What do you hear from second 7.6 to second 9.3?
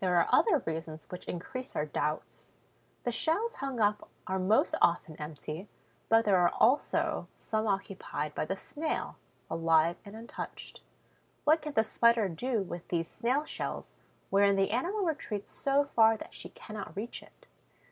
occupied by the Snail,